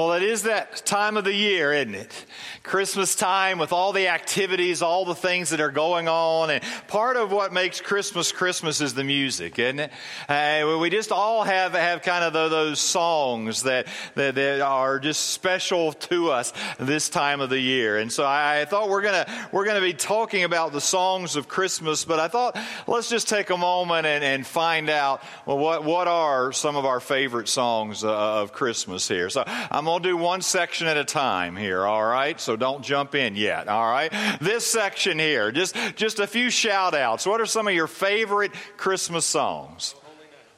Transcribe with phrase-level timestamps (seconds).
[0.00, 2.24] Well, it is that time of the year, isn't it?
[2.62, 6.48] Christmas time with all the activities, all the things that are going on.
[6.48, 9.92] And part of what makes Christmas Christmas is the music, isn't it?
[10.26, 15.32] Uh, we just all have, have kind of those songs that, that, that, are just
[15.32, 17.98] special to us this time of the year.
[17.98, 21.46] And so I, thought we're going to, we're to be talking about the songs of
[21.46, 25.84] Christmas, but I thought let's just take a moment and, and find out well, what,
[25.84, 29.28] what are some of our favorite songs uh, of Christmas here.
[29.28, 32.40] So I'm going to do one section at a time here, all right?
[32.40, 34.12] So don't jump in yet, all right?
[34.40, 37.26] This section here, just, just a few shout outs.
[37.26, 39.94] What are some of your favorite Christmas songs?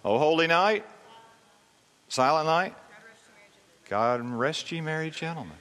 [0.05, 0.85] Oh, Holy Night?
[2.09, 2.75] Silent Night?
[3.89, 5.57] God rest ye, merry gentlemen.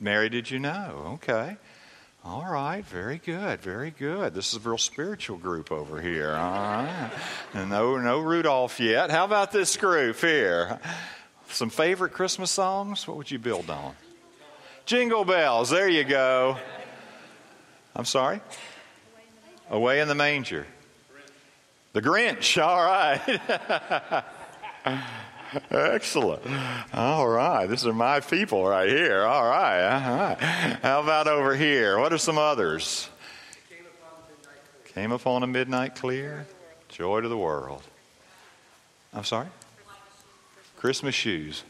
[0.00, 1.18] Mary, did you know?
[1.22, 1.56] Okay.
[2.24, 4.34] All right, very good, very good.
[4.34, 6.34] This is a real spiritual group over here.
[6.34, 7.10] All right.
[7.54, 9.10] And no, no Rudolph yet.
[9.10, 10.78] How about this group here?
[11.48, 13.06] Some favorite Christmas songs?
[13.08, 13.94] What would you build on?
[14.86, 15.70] Jingle bells.
[15.70, 16.56] There you go.
[17.94, 18.40] I'm sorry?
[19.70, 20.66] Away in the manger.
[21.92, 22.62] The Grinch.
[22.62, 24.24] All right.
[25.70, 26.42] Excellent.
[26.94, 27.66] All right.
[27.66, 29.24] These are my people right here.
[29.24, 29.80] All right.
[29.82, 30.34] Uh-huh.
[30.82, 31.98] How about over here?
[31.98, 33.08] What are some others?
[34.94, 36.46] Came upon a midnight clear.
[36.88, 37.82] Joy to the world.
[39.12, 39.48] I'm sorry?
[40.78, 41.64] Christmas shoes.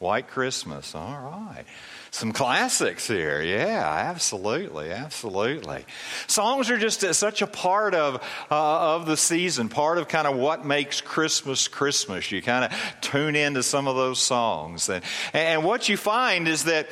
[0.00, 0.94] White Christmas.
[0.94, 1.64] All right.
[2.10, 3.40] Some classics here.
[3.40, 4.90] Yeah, absolutely.
[4.90, 5.84] Absolutely.
[6.26, 8.16] Songs are just such a part of,
[8.50, 12.30] uh, of the season, part of kind of what makes Christmas Christmas.
[12.30, 14.88] You kind of tune into some of those songs.
[14.88, 16.90] And, and what you find is that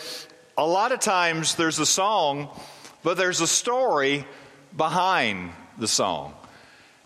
[0.56, 2.48] a lot of times there's a song,
[3.02, 4.24] but there's a story
[4.76, 6.34] behind the song.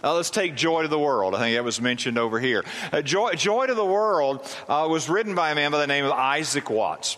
[0.04, 1.34] Uh, let's take Joy to the World.
[1.34, 2.64] I think that was mentioned over here.
[2.92, 6.04] Uh, Joy, Joy to the World uh, was written by a man by the name
[6.04, 7.16] of Isaac Watts.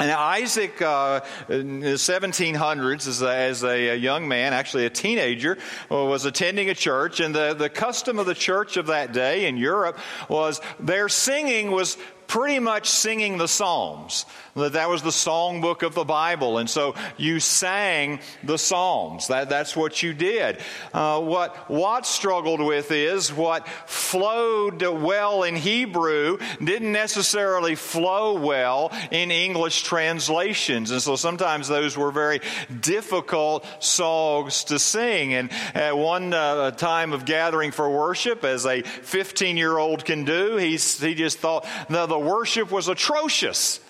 [0.00, 5.56] And Isaac, uh, in the 1700s, as a, as a, young man, actually a teenager,
[5.88, 7.20] uh, was attending a church.
[7.20, 9.96] And the, the custom of the church of that day in Europe
[10.28, 11.96] was their singing was
[12.34, 14.26] pretty much singing the Psalms.
[14.56, 19.28] That that was the songbook of the Bible, and so you sang the Psalms.
[19.28, 20.58] That, that's what you did.
[20.92, 28.92] Uh, what Watts struggled with is what flowed well in Hebrew didn't necessarily flow well
[29.12, 32.40] in English translations, and so sometimes those were very
[32.80, 35.34] difficult songs to sing.
[35.34, 40.24] And at one uh, time of gathering for worship, as a 15 year old can
[40.24, 43.80] do, he, he just thought, no, the worship was atrocious.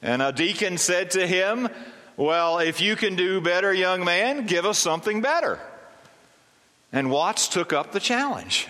[0.00, 1.68] And a deacon said to him,
[2.16, 5.60] Well, if you can do better, young man, give us something better.
[6.92, 8.68] And Watts took up the challenge.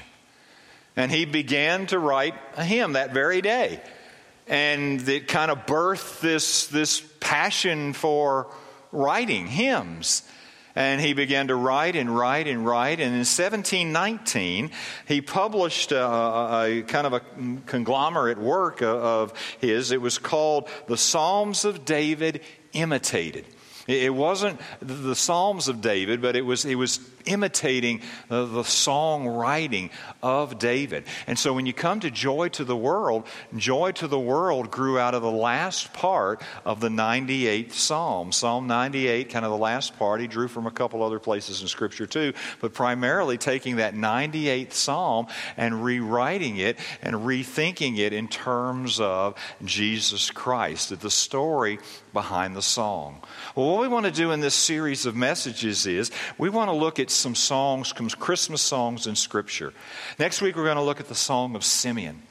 [0.94, 3.80] And he began to write a hymn that very day.
[4.46, 8.52] And it kind of birthed this, this passion for
[8.90, 10.22] writing hymns.
[10.74, 13.00] And he began to write and write and write.
[13.00, 14.70] And in 1719,
[15.06, 17.20] he published a, a, kind of a
[17.66, 19.90] conglomerate work of his.
[19.92, 22.40] It was called The Psalms of David
[22.72, 23.44] Imitated.
[23.86, 29.90] It wasn't the Psalms of David, but it was, it was imitating the, the songwriting
[30.22, 31.04] of David.
[31.26, 33.26] And so when you come to Joy to the World,
[33.56, 38.32] Joy to the World grew out of the last part of the 98th Psalm.
[38.32, 41.68] Psalm 98, kind of the last part, he drew from a couple other places in
[41.68, 45.26] Scripture too, but primarily taking that 98th Psalm
[45.56, 51.78] and rewriting it and rethinking it in terms of Jesus Christ, the story
[52.12, 53.22] behind the song.
[53.54, 56.76] Well, what we want to do in this series of messages is we want to
[56.76, 59.72] look at some songs, Christmas songs in Scripture.
[60.18, 62.22] Next week, we're going to look at the Song of Simeon.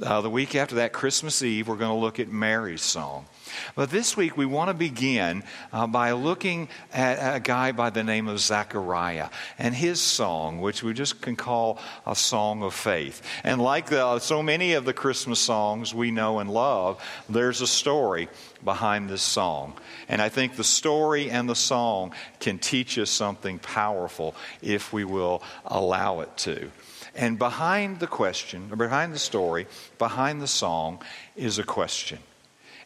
[0.00, 3.26] Uh, the week after that, Christmas Eve, we're going to look at Mary's song.
[3.74, 8.04] But this week, we want to begin uh, by looking at a guy by the
[8.04, 9.28] name of Zechariah
[9.58, 13.22] and his song, which we just can call a song of faith.
[13.44, 17.66] And like the, so many of the Christmas songs we know and love, there's a
[17.66, 18.28] story
[18.64, 19.74] behind this song.
[20.08, 25.04] And I think the story and the song can teach us something powerful if we
[25.04, 26.70] will allow it to.
[27.14, 29.66] And behind the question, behind the story,
[29.98, 31.02] behind the song,
[31.34, 32.18] is a question.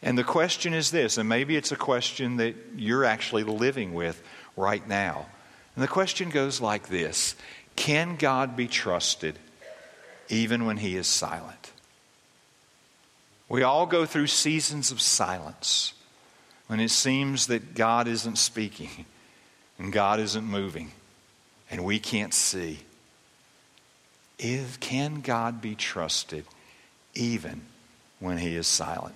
[0.01, 4.21] And the question is this, and maybe it's a question that you're actually living with
[4.57, 5.27] right now.
[5.75, 7.35] And the question goes like this
[7.75, 9.37] Can God be trusted
[10.29, 11.71] even when He is silent?
[13.47, 15.93] We all go through seasons of silence
[16.67, 19.05] when it seems that God isn't speaking
[19.77, 20.91] and God isn't moving
[21.69, 22.79] and we can't see.
[24.39, 26.45] Is, can God be trusted
[27.13, 27.61] even
[28.19, 29.15] when he is silent.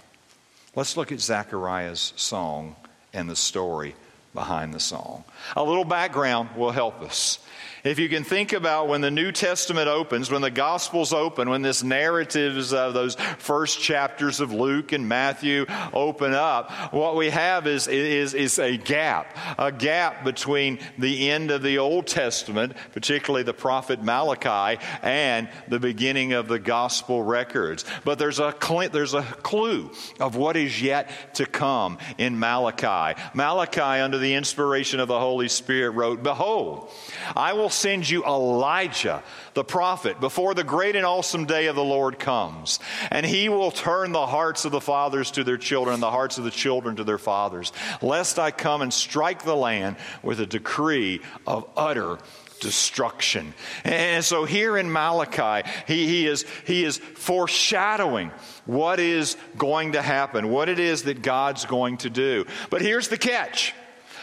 [0.75, 2.75] Let's look at Zechariah's song
[3.13, 3.95] and the story
[4.33, 5.23] behind the song.
[5.55, 7.39] A little background will help us.
[7.85, 11.61] If you can think about when the New Testament opens, when the Gospels open, when
[11.61, 17.67] this narratives of those first chapters of Luke and Matthew open up, what we have
[17.67, 23.43] is, is, is a gap, a gap between the end of the Old Testament, particularly
[23.43, 27.85] the prophet Malachi, and the beginning of the Gospel records.
[28.03, 28.55] But there's a,
[28.91, 33.21] there's a clue of what is yet to come in Malachi.
[33.35, 36.89] Malachi, under the inspiration of the Holy Spirit, wrote, Behold,
[37.35, 39.23] I will send you Elijah,
[39.53, 42.79] the prophet, before the great and awesome day of the Lord comes.
[43.11, 46.37] And he will turn the hearts of the fathers to their children, and the hearts
[46.37, 50.45] of the children to their fathers, lest I come and strike the land with a
[50.45, 52.17] decree of utter
[52.59, 53.53] destruction.
[53.83, 58.31] And so here in Malachi, he, he, is, he is foreshadowing
[58.65, 62.45] what is going to happen, what it is that God's going to do.
[62.69, 63.73] But here's the catch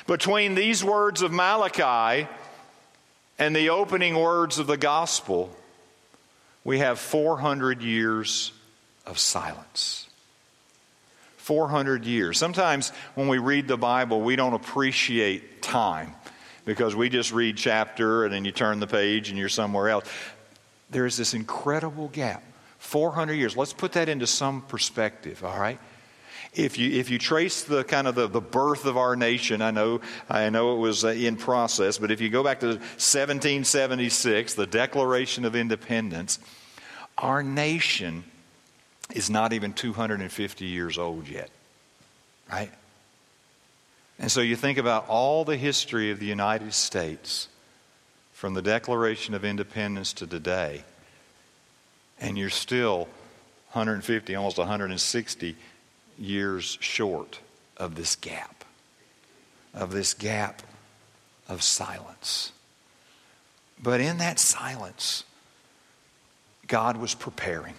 [0.07, 2.29] between these words of Malachi
[3.43, 5.51] and the opening words of the gospel,
[6.63, 8.53] we have 400 years
[9.05, 10.09] of silence.
[11.39, 12.39] 400 years.
[12.39, 16.15] Sometimes when we read the Bible, we don't appreciate time
[16.65, 20.09] because we just read chapter and then you turn the page and you're somewhere else.
[20.91, 22.45] There is this incredible gap
[22.79, 23.57] 400 years.
[23.57, 25.81] Let's put that into some perspective, all right?
[26.55, 29.71] If you, if you trace the kind of the, the birth of our nation, I
[29.71, 34.55] know, I know it was uh, in process, but if you go back to 1776,
[34.55, 36.39] the Declaration of Independence,
[37.17, 38.25] our nation
[39.15, 41.49] is not even 250 years old yet,
[42.51, 42.71] right?
[44.19, 47.49] And so you think about all the history of the United States
[48.35, 50.85] from the Declaration of Independence to today,
[52.21, 53.09] and you're still
[53.73, 55.57] 150, almost 160
[56.23, 57.41] years short
[57.77, 58.65] of this gap,
[59.75, 60.63] of this gap
[61.49, 62.53] of silence.
[63.83, 65.25] But in that silence,
[66.67, 67.75] God was preparing.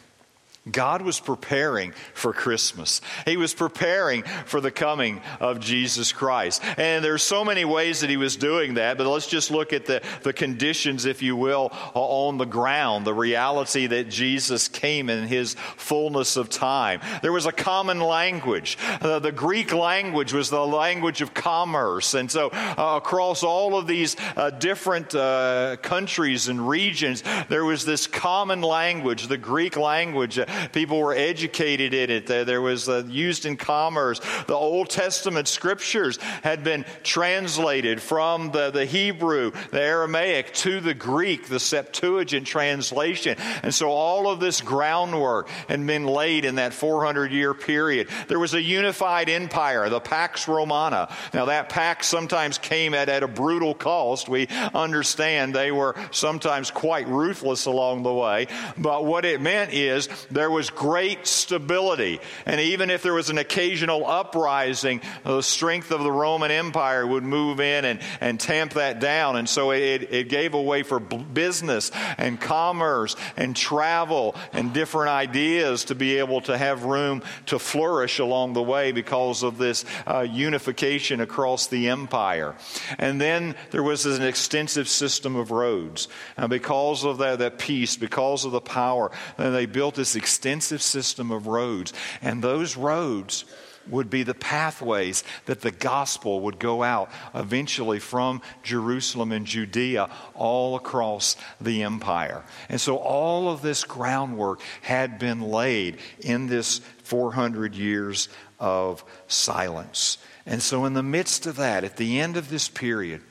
[0.72, 3.02] God was preparing for Christmas.
[3.26, 6.64] He was preparing for the coming of Jesus Christ.
[6.78, 9.86] And there's so many ways that he was doing that, but let's just look at
[9.86, 15.28] the, the conditions, if you will, on the ground, the reality that Jesus came in
[15.28, 17.02] his fullness of time.
[17.22, 18.78] There was a common language.
[19.02, 22.14] Uh, the Greek language was the language of commerce.
[22.14, 27.84] And so uh, across all of these uh, different uh, countries and regions, there was
[27.84, 30.40] this common language, the Greek language
[30.72, 32.28] People were educated in it.
[32.28, 34.20] There was uh, used in commerce.
[34.48, 40.94] The Old Testament scriptures had been translated from the, the Hebrew, the Aramaic, to the
[40.94, 43.38] Greek, the Septuagint translation.
[43.64, 48.10] And so all of this groundwork had been laid in that 400 year period.
[48.28, 51.14] There was a unified empire, the Pax Romana.
[51.34, 54.30] Now, that pax sometimes came at, at a brutal cost.
[54.30, 58.48] We understand they were sometimes quite ruthless along the way.
[58.78, 62.20] But what it meant is there was great stability.
[62.46, 67.24] And even if there was an occasional uprising, the strength of the Roman Empire would
[67.24, 69.36] move in and, and tamp that down.
[69.36, 75.10] And so it, it gave a way for business and commerce and travel and different
[75.10, 79.86] ideas to be able to have room to flourish along the way because of this
[80.06, 82.56] uh, unification across the empire.
[82.98, 86.08] And then there was an extensive system of roads.
[86.38, 90.33] And because of that, that peace, because of the power, then they built this extensive
[90.34, 91.94] system of roads.
[92.22, 93.46] And those roads
[93.90, 100.10] would be the pathways that the gospel would go out eventually from Jerusalem and Judea
[100.34, 102.44] all across the empire.
[102.70, 110.18] And so all of this groundwork had been laid in this 400 years of silence.
[110.46, 113.22] And so, in the midst of that, at the end of this period,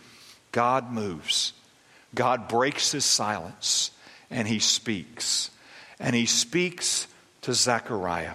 [0.50, 1.52] God moves.
[2.14, 3.90] God breaks his silence
[4.30, 5.50] and he speaks
[6.02, 7.06] and he speaks
[7.42, 8.34] to Zechariah.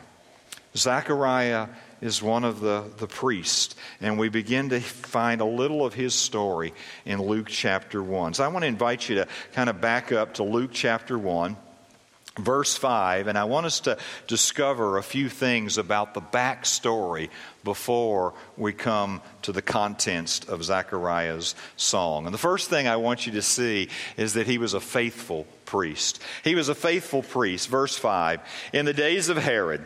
[0.76, 1.68] Zechariah
[2.02, 6.16] is one of the, the priests, and we begin to find a little of his
[6.16, 6.74] story
[7.06, 8.36] in Luke chapter 1.
[8.36, 11.58] So I want to invite you to kind of back up to Luke chapter 1
[12.38, 17.30] verse 5, and I want us to discover a few things about the backstory
[17.64, 22.26] before we come to the contents of Zechariah's song.
[22.26, 25.46] And the first thing I want you to see is that he was a faithful
[25.66, 26.22] priest.
[26.44, 27.70] He was a faithful priest.
[27.70, 28.40] Verse 5
[28.74, 29.86] In the days of Herod,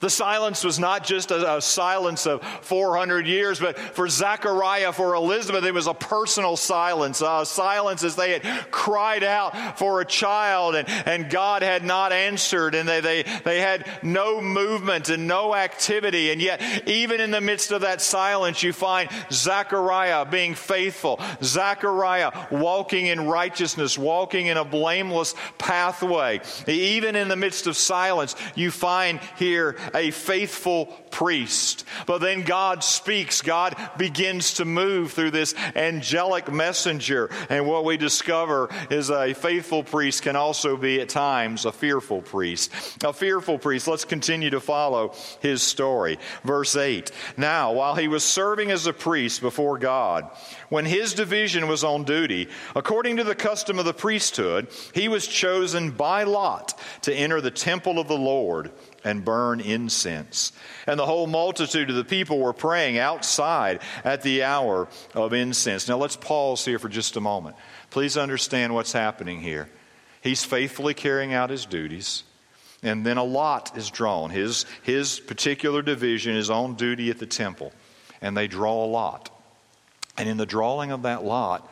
[0.00, 5.14] The silence was not just a, a, silence of 400 years, but for Zechariah, for
[5.14, 7.20] Elizabeth, it was a personal silence.
[7.20, 12.12] A silence as they had cried out for a child and, and God had not
[12.12, 16.30] answered and they, they, they had no movement and no activity.
[16.30, 22.48] And yet, even in the midst of that silence, you find Zechariah being faithful, Zechariah
[22.50, 26.40] walking in righteousness, walking in a blameless pathway.
[26.66, 31.84] Even in the midst of silence, you find here a faithful priest.
[32.06, 33.40] But then God speaks.
[33.40, 37.30] God begins to move through this angelic messenger.
[37.48, 42.22] And what we discover is a faithful priest can also be at times a fearful
[42.22, 42.72] priest.
[43.04, 43.86] A fearful priest.
[43.86, 46.18] Let's continue to follow his story.
[46.42, 47.10] Verse 8.
[47.36, 50.30] Now, while he was serving as a priest before God,
[50.68, 55.26] when his division was on duty, according to the custom of the priesthood, he was
[55.26, 58.72] chosen by lot to enter the temple of the Lord
[59.04, 60.52] and burn incense.
[60.86, 65.86] And the whole multitude of the people were praying outside at the hour of incense.
[65.88, 67.56] Now let's pause here for just a moment.
[67.90, 69.68] Please understand what's happening here.
[70.22, 72.24] He's faithfully carrying out his duties.
[72.82, 74.30] And then a lot is drawn.
[74.30, 77.72] His, his particular division is on duty at the temple.
[78.20, 79.30] And they draw a lot.
[80.16, 81.70] And in the drawing of that lot,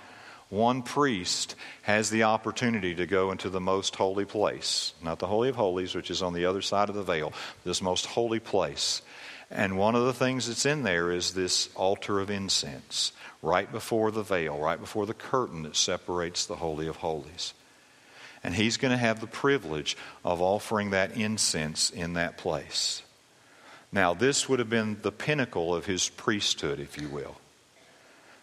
[0.52, 5.49] one priest has the opportunity to go into the most holy place, not the Holy
[5.49, 7.32] of Holies, which is on the other side of the veil,
[7.64, 9.00] this most holy place.
[9.50, 14.11] And one of the things that's in there is this altar of incense, right before
[14.11, 17.54] the veil, right before the curtain that separates the Holy of Holies.
[18.44, 23.02] And he's going to have the privilege of offering that incense in that place.
[23.90, 27.37] Now, this would have been the pinnacle of his priesthood, if you will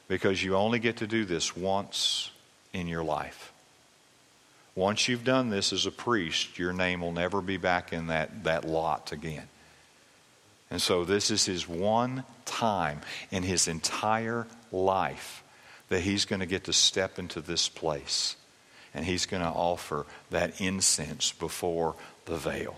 [0.09, 2.31] because you only get to do this once
[2.73, 3.53] in your life.
[4.75, 8.43] Once you've done this as a priest, your name will never be back in that,
[8.43, 9.47] that lot again.
[10.71, 13.01] And so, this is his one time
[13.31, 15.43] in his entire life
[15.89, 18.35] that he's going to get to step into this place.
[18.93, 22.75] And he's going to offer that incense before the veil.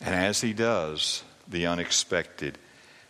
[0.00, 2.58] And as he does, the unexpected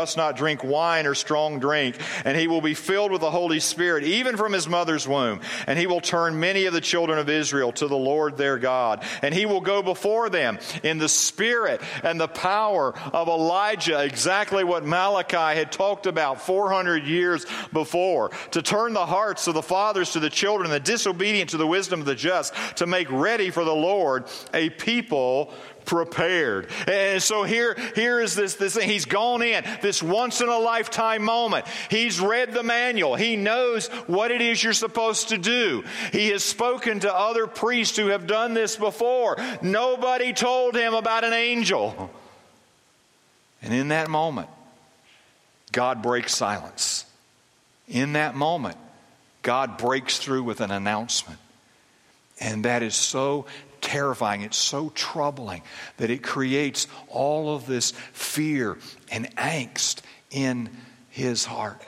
[0.00, 3.60] must not drink wine or strong drink, and he will be filled with the Holy
[3.60, 5.42] Spirit, even from his mother's womb.
[5.66, 9.04] And he will turn many of the children of Israel to the Lord their God.
[9.20, 14.64] And he will go before them in the spirit and the power of Elijah, exactly
[14.64, 20.12] what Malachi had talked about 400 years before, to turn the hearts of the fathers
[20.12, 23.64] to the children, the disobedient to the wisdom of the just, to make ready for
[23.64, 25.52] the Lord a people
[25.84, 26.68] prepared.
[26.86, 28.88] And so here, here is this, this thing.
[28.88, 31.66] He's gone in, this once in a lifetime moment.
[31.90, 33.14] He's read the manual.
[33.14, 35.84] He knows what it is you're supposed to do.
[36.12, 39.36] He has spoken to other priests who have done this before.
[39.62, 42.10] Nobody told him about an angel.
[43.62, 44.48] And in that moment,
[45.72, 47.04] God breaks silence.
[47.88, 48.76] In that moment,
[49.42, 51.38] God breaks through with an announcement.
[52.40, 53.46] And that is so
[53.80, 55.62] terrifying, it's so troubling
[55.96, 58.78] that it creates all of this fear
[59.10, 60.70] and angst in
[61.08, 61.80] his heart.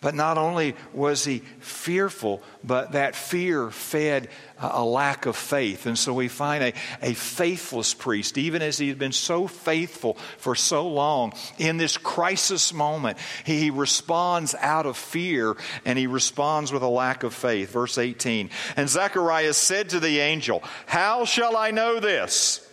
[0.00, 4.28] But not only was he fearful, but that fear fed
[4.60, 5.86] a lack of faith.
[5.86, 10.14] And so we find a, a faithless priest, even as he had been so faithful
[10.36, 16.72] for so long, in this crisis moment, he responds out of fear and he responds
[16.72, 17.72] with a lack of faith.
[17.72, 22.64] Verse 18 And Zacharias said to the angel, How shall I know this?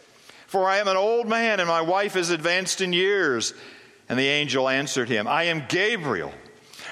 [0.45, 3.55] For I am an old man and my wife is advanced in years.
[4.07, 6.31] And the angel answered him, I am Gabriel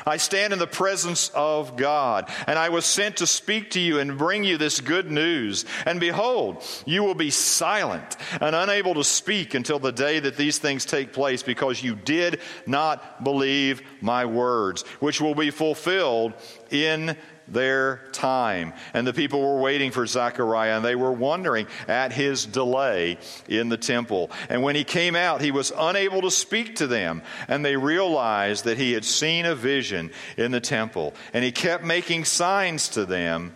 [0.05, 3.99] I stand in the presence of God, and I was sent to speak to you
[3.99, 5.65] and bring you this good news.
[5.85, 10.57] And behold, you will be silent and unable to speak until the day that these
[10.57, 16.33] things take place, because you did not believe my words, which will be fulfilled
[16.69, 17.15] in
[17.53, 18.73] their time.
[18.93, 23.17] And the people were waiting for Zechariah, and they were wondering at his delay
[23.47, 24.31] in the temple.
[24.49, 28.65] And when he came out, he was unable to speak to them, and they realized
[28.65, 31.13] that he had seen a vision in the temple.
[31.33, 33.53] And he kept making signs to them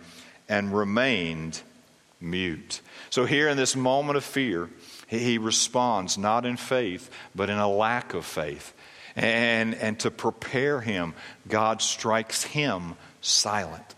[0.48, 1.60] and remained
[2.20, 2.80] mute.
[3.10, 4.68] So, here in this moment of fear,
[5.06, 8.74] he responds not in faith, but in a lack of faith.
[9.16, 11.14] And, and to prepare him,
[11.48, 13.94] God strikes him silent.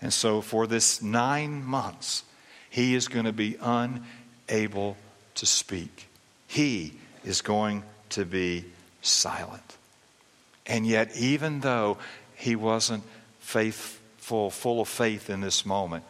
[0.00, 2.24] And so for this nine months,
[2.70, 4.96] he is going to be unable
[5.36, 6.08] to speak.
[6.46, 6.94] He
[7.24, 8.64] is going to be
[9.00, 9.76] silent.
[10.66, 11.98] And yet, even though
[12.34, 13.04] he wasn't
[13.40, 16.04] faithful, full of faith in this moment,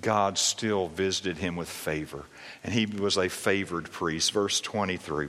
[0.00, 2.24] God still visited him with favor.
[2.62, 4.32] And he was a favored priest.
[4.32, 5.28] Verse 23.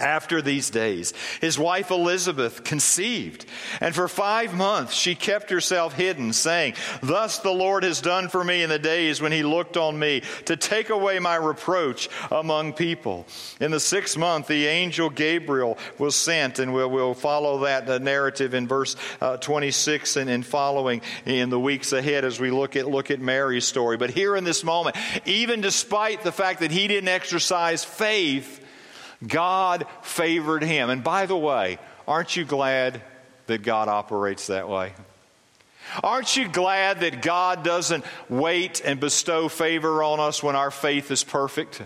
[0.00, 3.46] After these days, his wife Elizabeth conceived,
[3.80, 8.44] and for five months she kept herself hidden, saying, Thus the Lord has done for
[8.44, 12.74] me in the days when he looked on me to take away my reproach among
[12.74, 13.26] people.
[13.60, 17.98] In the sixth month, the angel Gabriel was sent, and we'll, we'll follow that uh,
[17.98, 22.76] narrative in verse uh, 26 and, and following in the weeks ahead as we look
[22.76, 23.96] at, look at Mary's story.
[23.96, 28.64] But here in this moment, even despite the fact that he didn't exercise faith,
[29.26, 30.90] God favored him.
[30.90, 33.02] And by the way, aren't you glad
[33.46, 34.92] that God operates that way?
[36.02, 41.10] Aren't you glad that God doesn't wait and bestow favor on us when our faith
[41.10, 41.82] is perfect?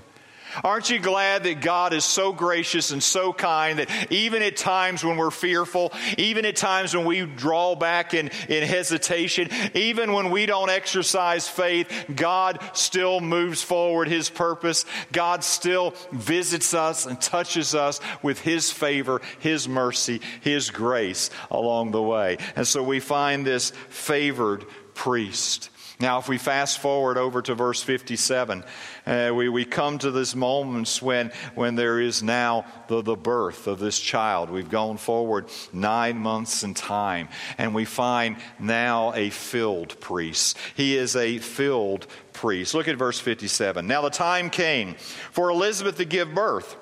[0.63, 5.05] Aren't you glad that God is so gracious and so kind that even at times
[5.05, 10.31] when we're fearful, even at times when we draw back in, in hesitation, even when
[10.31, 14.85] we don't exercise faith, God still moves forward His purpose.
[15.11, 21.93] God still visits us and touches us with His favor, His mercy, His grace along
[21.93, 22.39] the way.
[22.57, 25.71] And so we find this favored priest.
[26.03, 28.65] Now, if we fast forward over to verse 57,
[29.07, 33.69] uh, we, we come to this moments when, when there is now the, the birth
[33.69, 34.51] of this child.
[34.51, 40.59] We've gone forward nine months in time, and we find now a filled priest.
[40.75, 42.75] He is a filled priest.
[42.75, 43.87] Look at verse 57.
[43.87, 44.97] Now the time came
[45.31, 46.75] for Elizabeth to give birth,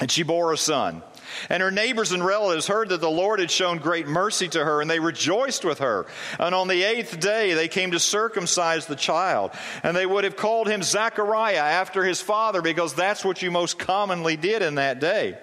[0.00, 1.02] and she bore a son.
[1.48, 4.80] And her neighbors and relatives heard that the Lord had shown great mercy to her,
[4.80, 6.06] and they rejoiced with her.
[6.38, 9.52] And on the eighth day they came to circumcise the child.
[9.82, 13.78] And they would have called him Zechariah after his father, because that's what you most
[13.78, 15.38] commonly did in that day.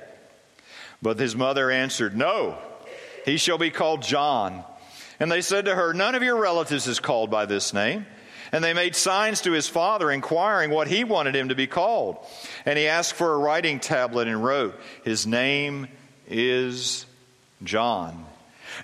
[1.02, 2.58] But his mother answered, No,
[3.26, 4.64] he shall be called John.
[5.20, 8.06] And they said to her, None of your relatives is called by this name.
[8.52, 12.18] And they made signs to his father, inquiring what he wanted him to be called.
[12.66, 15.88] And he asked for a writing tablet and wrote, His name
[16.28, 17.06] is
[17.64, 18.26] John.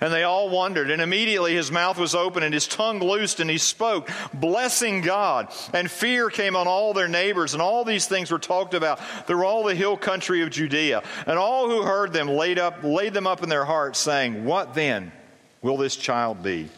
[0.00, 0.90] And they all wondered.
[0.90, 5.52] And immediately his mouth was open and his tongue loosed, and he spoke, blessing God.
[5.72, 9.44] And fear came on all their neighbors, and all these things were talked about through
[9.44, 11.02] all the hill country of Judea.
[11.26, 14.74] And all who heard them laid, up, laid them up in their hearts, saying, What
[14.74, 15.12] then
[15.62, 16.68] will this child be?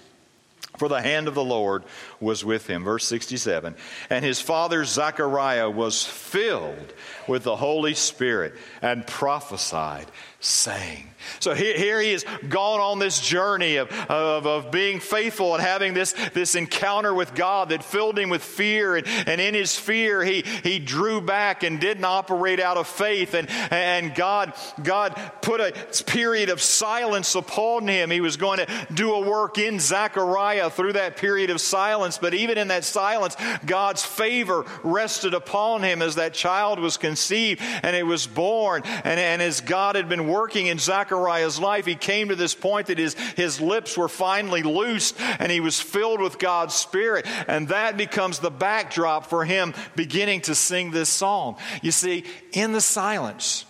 [0.78, 1.82] For the hand of the Lord
[2.20, 2.84] was with him.
[2.84, 3.74] Verse 67.
[4.08, 6.92] And his father Zechariah was filled
[7.26, 10.06] with the Holy Spirit and prophesied,
[10.40, 11.08] saying,
[11.40, 15.62] so here, here he has gone on this journey of, of, of, being faithful and
[15.62, 18.96] having this, this encounter with God that filled him with fear.
[18.96, 23.34] And, and in his fear, he, he drew back and didn't operate out of faith.
[23.34, 25.72] And, and God, God put a
[26.04, 28.10] period of silence upon him.
[28.10, 32.18] He was going to do a work in Zechariah through that period of silence.
[32.18, 37.60] But even in that silence, God's favor rested upon him as that child was conceived
[37.82, 38.82] and it was born.
[38.84, 42.54] And, and as God had been working in Zechariah, Zechariah's life, he came to this
[42.54, 47.26] point that his, his lips were finally loosed and he was filled with God's Spirit.
[47.46, 51.56] And that becomes the backdrop for him beginning to sing this song.
[51.82, 53.64] You see, in the silence,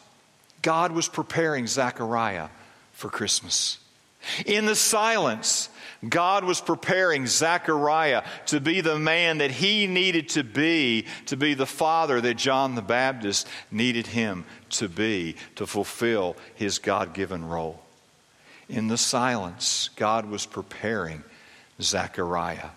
[0.63, 2.49] God was preparing Zechariah
[2.93, 3.79] for Christmas.
[4.45, 5.69] In the silence,
[6.07, 11.55] God was preparing Zechariah to be the man that he needed to be, to be
[11.55, 17.45] the father that John the Baptist needed him to be, to fulfill his God given
[17.45, 17.83] role.
[18.69, 21.25] In the silence, God was preparing
[21.81, 22.71] Zechariah.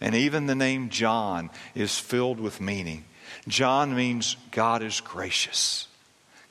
[0.00, 3.04] And even the name John is filled with meaning.
[3.46, 5.88] John means God is gracious,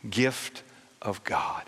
[0.07, 0.63] gift
[1.01, 1.63] of God.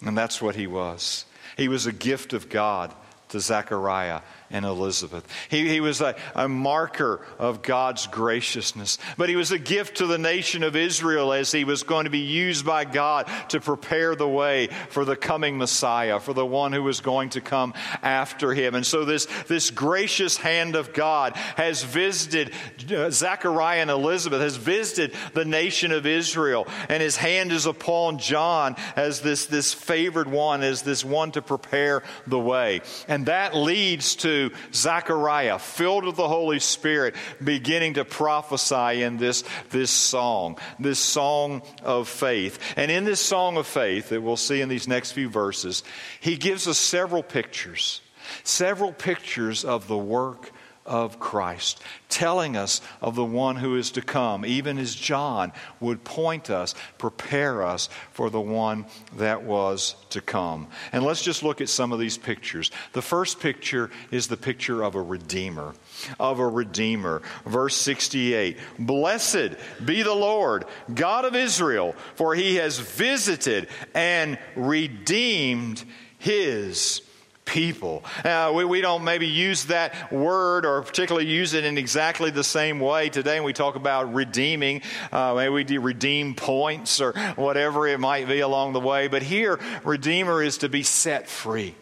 [0.00, 1.26] And that's what he was.
[1.58, 2.94] He was a gift of God
[3.30, 5.26] to Zechariah and Elizabeth.
[5.48, 10.06] He, he was a, a marker of God's graciousness, but he was a gift to
[10.06, 14.14] the nation of Israel as he was going to be used by God to prepare
[14.14, 18.52] the way for the coming Messiah, for the one who was going to come after
[18.52, 18.74] him.
[18.74, 22.52] And so this, this gracious hand of God has visited
[22.92, 28.18] uh, Zechariah and Elizabeth, has visited the nation of Israel, and his hand is upon
[28.18, 32.80] John as this, this favored one, as this one to prepare the way.
[33.06, 34.39] And that leads to
[34.72, 41.62] Zechariah, filled with the Holy Spirit, beginning to prophesy in this, this song, this song
[41.82, 42.58] of faith.
[42.76, 45.84] And in this song of faith that we'll see in these next few verses,
[46.20, 48.00] he gives us several pictures,
[48.42, 50.52] several pictures of the work
[50.90, 56.02] of Christ, telling us of the one who is to come, even as John would
[56.02, 60.66] point us, prepare us for the one that was to come.
[60.92, 62.72] And let's just look at some of these pictures.
[62.92, 65.74] The first picture is the picture of a Redeemer.
[66.18, 67.22] Of a Redeemer.
[67.46, 75.84] Verse 68 Blessed be the Lord, God of Israel, for he has visited and redeemed
[76.18, 77.02] his
[77.50, 78.04] people.
[78.24, 82.44] Uh, we, we don't maybe use that word or particularly use it in exactly the
[82.44, 84.82] same way today when we talk about redeeming.
[85.10, 89.08] Uh, maybe we do redeem points or whatever it might be along the way.
[89.08, 91.74] But here, redeemer is to be set free.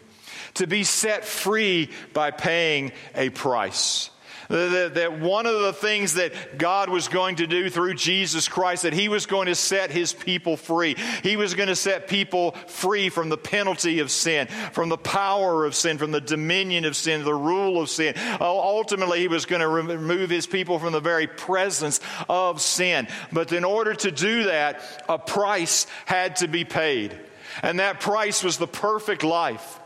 [0.55, 4.09] To be set free by paying a price.
[4.49, 8.93] That, one of the things that God was going to do through Jesus Christ, that
[8.93, 10.95] He was going to set His people free.
[11.21, 15.65] He was going to set people free from the penalty of sin, from the power
[15.65, 18.15] of sin, from the dominion of sin, the rule of sin.
[18.41, 23.07] Ultimately, He was going to remove His people from the very presence of sin.
[23.31, 27.15] But in order to do that, a price had to be paid.
[27.61, 29.78] And that price was the perfect life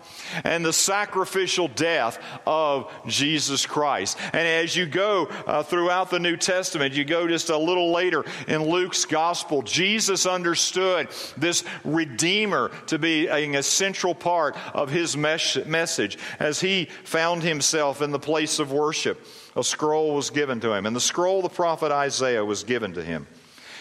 [0.44, 4.18] and the sacrificial death of Jesus Christ.
[4.34, 8.24] And as you go uh, throughout the New Testament, you go just a little later
[8.48, 15.66] in Luke's gospel, Jesus understood this Redeemer to be an essential part of his mes-
[15.66, 19.26] message as he found himself in the place of worship.
[19.56, 23.04] A scroll was given to him, and the scroll the prophet Isaiah was given to
[23.04, 23.28] him.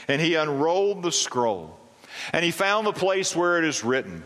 [0.09, 1.79] And he unrolled the scroll,
[2.33, 4.25] and he found the place where it is written,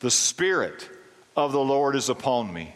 [0.00, 0.88] The Spirit
[1.36, 2.74] of the Lord is upon me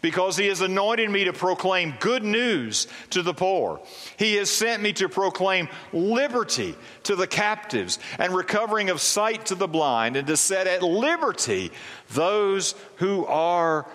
[0.00, 3.80] because he has anointed me to proclaim good news to the poor.
[4.16, 9.54] He has sent me to proclaim liberty to the captives and recovering of sight to
[9.54, 11.72] the blind and to set at liberty
[12.10, 13.86] those who are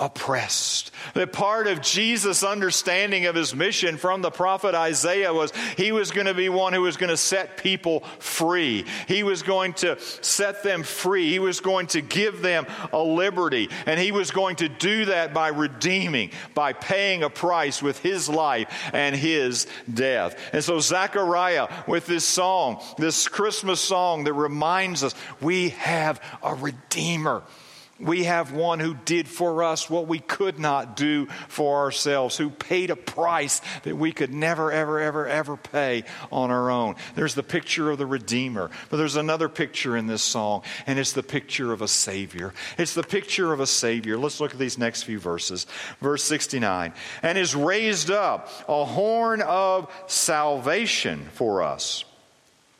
[0.00, 0.90] oppressed.
[1.14, 6.10] That part of Jesus' understanding of his mission from the prophet Isaiah was he was
[6.10, 8.86] going to be one who was going to set people free.
[9.06, 11.30] He was going to set them free.
[11.30, 13.68] He was going to give them a liberty.
[13.86, 18.28] And he was going to do that by redeeming, by paying a price with his
[18.28, 20.36] life and his death.
[20.52, 26.54] And so, Zechariah, with this song, this Christmas song that reminds us we have a
[26.54, 27.42] Redeemer.
[28.00, 32.50] We have one who did for us what we could not do for ourselves, who
[32.50, 36.96] paid a price that we could never, ever, ever, ever pay on our own.
[37.14, 41.12] There's the picture of the Redeemer, but there's another picture in this song, and it's
[41.12, 42.54] the picture of a Savior.
[42.78, 44.16] It's the picture of a Savior.
[44.16, 45.66] Let's look at these next few verses.
[46.00, 52.04] Verse 69 And is raised up a horn of salvation for us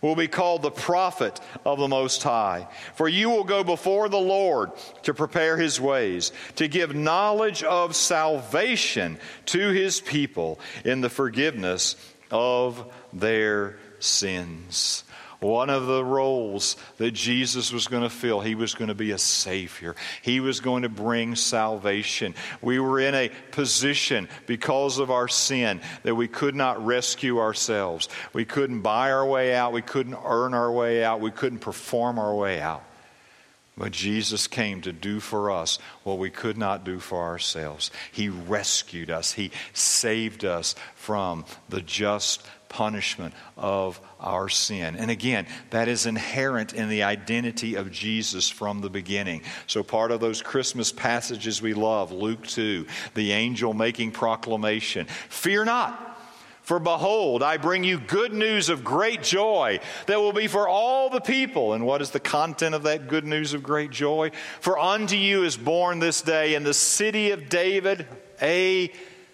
[0.00, 2.68] will be called the prophet of the Most High.
[2.94, 4.70] For you will go before the Lord
[5.02, 11.96] to prepare his ways, to give knowledge of salvation to his people in the forgiveness
[12.30, 15.04] of their sins.
[15.40, 19.12] One of the roles that Jesus was going to fill, he was going to be
[19.12, 19.94] a Savior.
[20.22, 22.34] He was going to bring salvation.
[22.60, 28.08] We were in a position because of our sin that we could not rescue ourselves.
[28.32, 29.72] We couldn't buy our way out.
[29.72, 31.20] We couldn't earn our way out.
[31.20, 32.82] We couldn't perform our way out.
[33.76, 37.92] But Jesus came to do for us what we could not do for ourselves.
[38.10, 44.96] He rescued us, He saved us from the just punishment of our sin.
[44.96, 49.42] And again, that is inherent in the identity of Jesus from the beginning.
[49.66, 55.64] So, part of those Christmas passages we love, Luke 2, the angel making proclamation Fear
[55.66, 56.04] not.
[56.68, 61.08] For behold, I bring you good news of great joy that will be for all
[61.08, 61.72] the people.
[61.72, 64.32] And what is the content of that good news of great joy?
[64.60, 68.06] For unto you is born this day in the city of David
[68.42, 68.92] a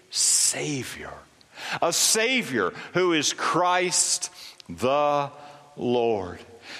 [0.09, 1.11] Savior.
[1.81, 4.31] A Savior who is Christ
[4.69, 5.31] the
[5.75, 6.39] Lord.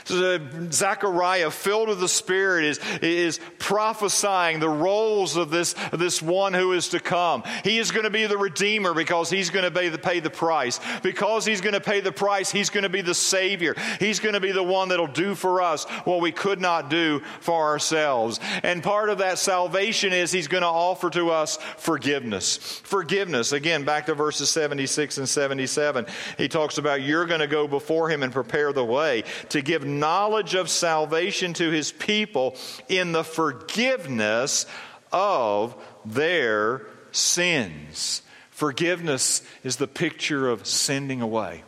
[0.10, 0.40] Uh,
[0.72, 6.74] Zechariah, filled with the Spirit, is, is prophesying the roles of this, this one who
[6.74, 7.44] is to come.
[7.64, 10.30] He is going to be the Redeemer because he's going to pay the, pay the
[10.30, 10.80] price.
[11.02, 13.76] Because he's going to pay the price, he's going to be the Savior.
[14.00, 17.22] He's going to be the one that'll do for us what we could not do
[17.40, 18.40] for ourselves.
[18.64, 22.58] And part of that salvation is he's going to offer to us forgiveness.
[22.84, 23.52] Forgiveness.
[23.52, 26.06] Again, back to verses 76 and 77.
[26.38, 29.86] He talks about you're going to go before him and prepare the way to give
[29.86, 32.56] knowledge of salvation to his people
[32.88, 34.66] in the forgiveness
[35.12, 38.22] of their sins.
[38.52, 41.64] Forgiveness is the picture of sending away,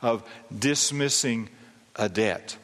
[0.00, 0.22] of
[0.56, 1.50] dismissing
[1.94, 2.56] a debt.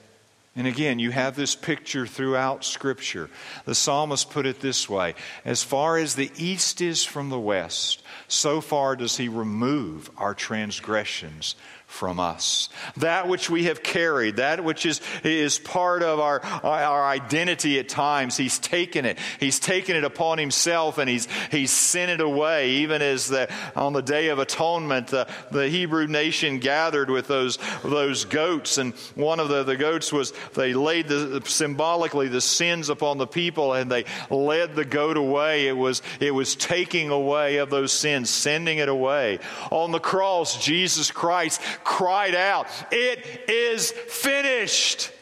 [0.58, 3.28] And again, you have this picture throughout Scripture.
[3.66, 5.14] The psalmist put it this way
[5.44, 10.32] As far as the east is from the west, so far does he remove our
[10.32, 11.56] transgressions
[11.96, 12.68] from us.
[12.98, 17.88] That which we have carried, that which is, is part of our, our identity at
[17.88, 19.18] times, He's taken it.
[19.40, 22.70] He's taken it upon Himself and He's, he's sent it away.
[22.70, 27.58] Even as the, on the Day of Atonement, the, the Hebrew nation gathered with those,
[27.82, 32.90] those goats, and one of the, the goats was, they laid the, symbolically the sins
[32.90, 35.66] upon the people and they led the goat away.
[35.66, 39.38] It was, it was taking away of those sins, sending it away.
[39.70, 45.12] On the cross, Jesus Christ cried out, It is finished.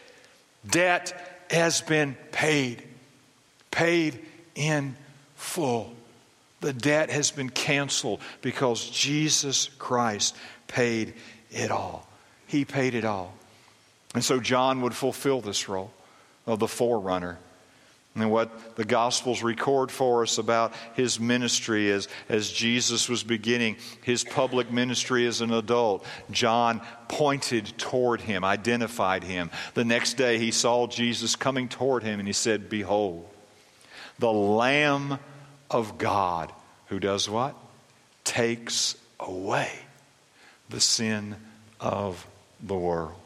[0.68, 2.82] Debt has been paid,
[3.70, 4.18] paid
[4.54, 4.96] in
[5.36, 5.92] full.
[6.62, 10.34] The debt has been canceled because Jesus Christ
[10.66, 11.12] paid
[11.50, 12.08] it all.
[12.46, 13.34] He paid it all.
[14.14, 15.92] And so John would fulfill this role
[16.46, 17.38] of the forerunner
[18.16, 23.76] and what the Gospels record for us about his ministry as, as Jesus was beginning
[24.02, 29.50] his public ministry as an adult, John pointed toward him, identified him.
[29.74, 33.28] The next day he saw Jesus coming toward him and he said, Behold,
[34.20, 35.18] the Lamb
[35.68, 36.52] of God
[36.86, 37.56] who does what?
[38.22, 39.72] Takes away
[40.70, 41.34] the sin
[41.80, 42.24] of
[42.62, 43.20] the world.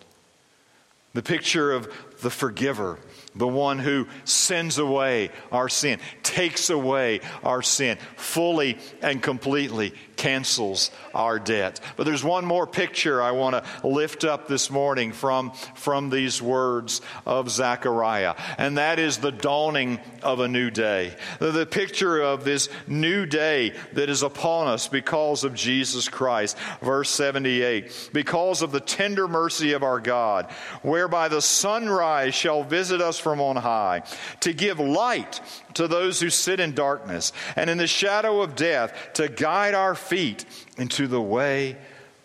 [1.12, 2.98] The picture of the forgiver
[3.34, 10.90] the one who sends away our sin, takes away our sin, fully and completely cancels
[11.14, 11.80] our debt.
[11.96, 16.42] But there's one more picture I want to lift up this morning from, from these
[16.42, 21.14] words of Zechariah, and that is the dawning of a new day.
[21.38, 26.58] The, the picture of this new day that is upon us because of Jesus Christ.
[26.82, 30.50] Verse 78 Because of the tender mercy of our God,
[30.82, 34.02] whereby the sunrise shall visit us from on high,
[34.40, 35.40] to give light
[35.74, 39.94] to those who sit in darkness and in the shadow of death, to guide our
[40.08, 40.44] feet
[40.78, 41.76] into the way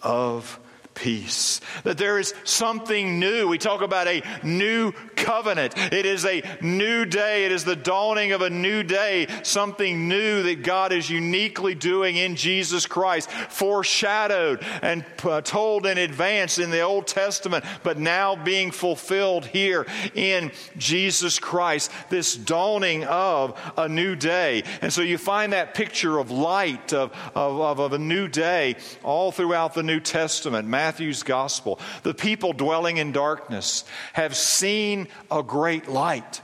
[0.02, 0.60] of
[0.96, 1.62] peace.
[1.84, 3.48] That there is something new.
[3.48, 5.74] We talk about a new covenant.
[5.78, 7.46] It is a new day.
[7.46, 9.28] It is the dawning of a new day.
[9.44, 15.98] Something new that God is uniquely doing in Jesus Christ, foreshadowed and uh, told in
[15.98, 21.92] advance in the Old Testament, but now being fulfilled here in Jesus Christ.
[22.10, 24.64] This dawning of a new day.
[24.82, 29.32] And so you find that picture of light, of, of, of a new day, all
[29.32, 30.68] throughout the New Testament.
[30.84, 31.80] Matthew's gospel.
[32.04, 36.42] The people dwelling in darkness have seen a great light.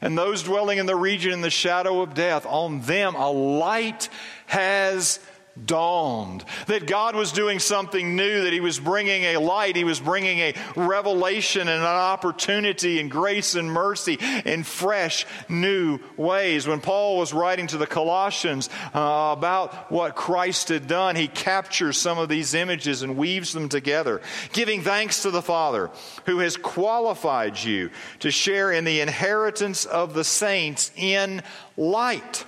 [0.00, 4.08] And those dwelling in the region in the shadow of death, on them a light
[4.46, 5.18] has
[5.64, 6.44] dawned.
[6.66, 10.38] That God was doing something new, that He was bringing a light, He was bringing
[10.38, 16.66] a revelation and an opportunity and grace and mercy in fresh, new ways.
[16.66, 21.98] When Paul was writing to the Colossians uh, about what Christ had done, he captures
[21.98, 24.20] some of these images and weaves them together,
[24.52, 25.90] giving thanks to the Father
[26.26, 31.42] who has qualified you to share in the inheritance of the saints in
[31.76, 32.44] light.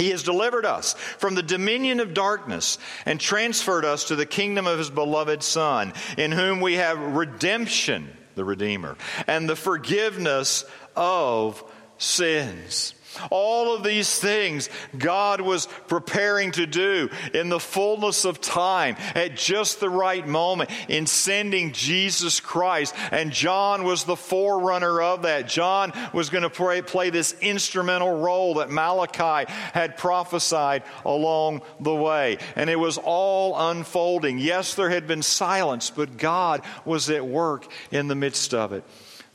[0.00, 4.66] He has delivered us from the dominion of darkness and transferred us to the kingdom
[4.66, 10.64] of his beloved Son, in whom we have redemption the Redeemer, and the forgiveness
[10.96, 11.62] of
[11.98, 12.94] sins.
[13.30, 19.36] All of these things God was preparing to do in the fullness of time at
[19.36, 22.94] just the right moment in sending Jesus Christ.
[23.10, 25.48] And John was the forerunner of that.
[25.48, 31.94] John was going to play, play this instrumental role that Malachi had prophesied along the
[31.94, 32.38] way.
[32.56, 34.38] And it was all unfolding.
[34.38, 38.84] Yes, there had been silence, but God was at work in the midst of it.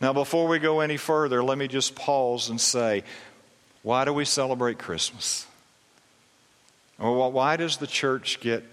[0.02, 3.04] Now, before we go any further, let me just pause and say,
[3.86, 5.45] why do we celebrate Christmas?
[6.98, 8.63] Or why does the church get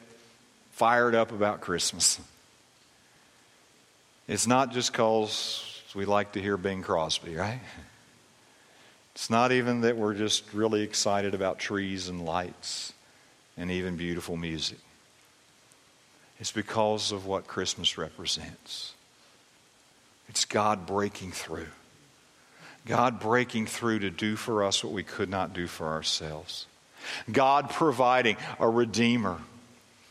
[0.70, 2.18] fired up about Christmas?
[4.26, 7.60] It's not just because we like to hear Bing Crosby, right?
[9.14, 12.94] It's not even that we're just really excited about trees and lights
[13.58, 14.78] and even beautiful music.
[16.40, 18.94] It's because of what Christmas represents.
[20.30, 21.68] It's God breaking through.
[22.86, 26.66] God breaking through to do for us what we could not do for ourselves.
[27.30, 29.38] God providing a Redeemer,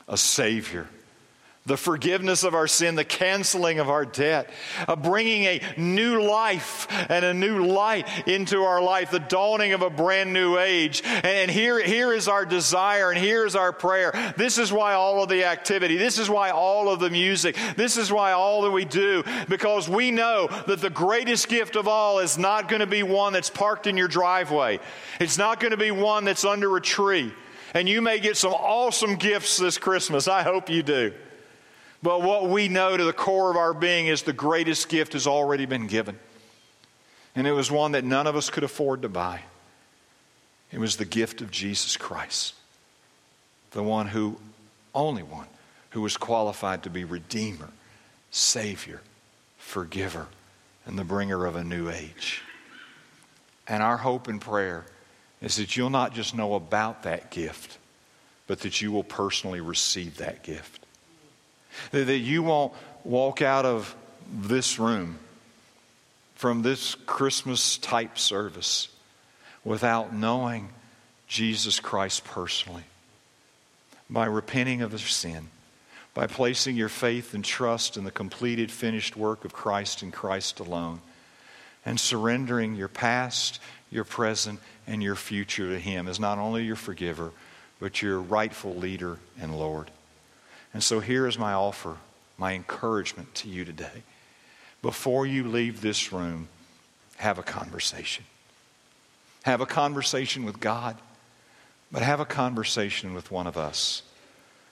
[0.08, 0.88] a Savior
[1.66, 4.50] the forgiveness of our sin, the canceling of our debt,
[4.88, 9.84] uh, bringing a new life and a new light into our life, the dawning of
[9.84, 11.04] a brand new age.
[11.06, 14.34] And here, here is our desire and here is our prayer.
[14.38, 17.96] This is why all of the activity, this is why all of the music, this
[17.96, 22.20] is why all that we do, because we know that the greatest gift of all
[22.20, 24.80] is not going to be one that's parked in your driveway.
[25.20, 27.32] It's not going to be one that's under a tree.
[27.76, 30.28] And you may get some awesome gifts this Christmas.
[30.28, 31.14] I hope you do.
[32.04, 35.28] But what we know to the core of our being is the greatest gift has
[35.28, 36.18] already been given.
[37.36, 39.42] And it was one that none of us could afford to buy.
[40.72, 42.56] It was the gift of Jesus Christ,
[43.72, 44.38] the one who,
[44.96, 45.48] only one,
[45.92, 47.70] who was qualified to be Redeemer,
[48.32, 49.02] Savior,
[49.58, 50.28] Forgiver,
[50.86, 52.42] and the bringer of a new age.
[53.68, 54.86] And our hope and prayer
[55.42, 57.78] is that you'll not just know about that gift,
[58.48, 60.81] but that you will personally receive that gift.
[61.92, 63.96] That you won't walk out of
[64.32, 65.18] this room
[66.36, 68.88] from this Christmas type service
[69.64, 70.70] without knowing
[71.28, 72.84] Jesus Christ personally.
[74.10, 75.50] By repenting of their sin,
[76.14, 80.60] by placing your faith and trust in the completed, finished work of Christ and Christ
[80.60, 81.00] alone,
[81.86, 86.76] and surrendering your past, your present, and your future to Him as not only your
[86.76, 87.32] forgiver,
[87.80, 89.90] but your rightful leader and Lord.
[90.74, 91.98] And so here is my offer,
[92.38, 94.04] my encouragement to you today.
[94.82, 96.48] Before you leave this room,
[97.18, 98.26] have a conversation.
[99.44, 100.98] Have a conversation with God,
[101.92, 104.02] but have a conversation with one of us.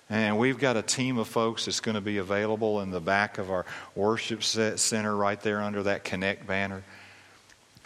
[0.09, 3.37] And we've got a team of folks that's going to be available in the back
[3.37, 6.83] of our worship center right there under that Connect banner.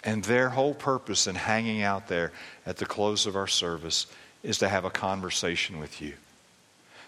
[0.06, 2.32] And their whole purpose in hanging out there
[2.66, 4.08] at the close of our service
[4.44, 6.14] is to have a conversation with you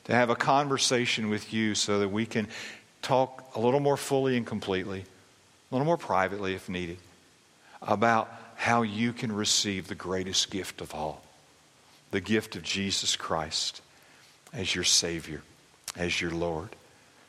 [0.06, 2.48] to have a conversation with you so that we can
[3.02, 6.98] talk a little more fully and completely, a little more privately if needed,
[7.82, 11.22] about how you can receive the greatest gift of all
[12.12, 13.82] the gift of Jesus Christ
[14.54, 15.42] as your Savior,
[15.98, 16.70] as your Lord,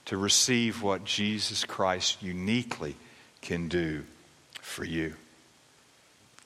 [0.05, 2.95] to receive what Jesus Christ uniquely
[3.43, 4.05] can do
[4.61, 5.15] for you.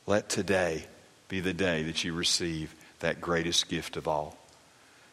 [0.06, 0.86] Let today
[1.28, 4.39] be the day that you receive that greatest gift of all.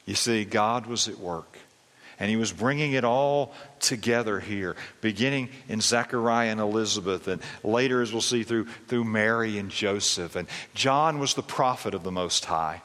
[0.08, 1.60] You see, God was at work.
[2.20, 8.02] And he was bringing it all together here, beginning in Zechariah and Elizabeth, and later,
[8.02, 10.36] as we'll see, through, through Mary and Joseph.
[10.36, 12.82] And John was the prophet of the Most High,